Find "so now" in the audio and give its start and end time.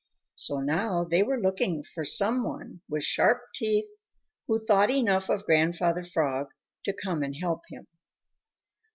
0.33-1.03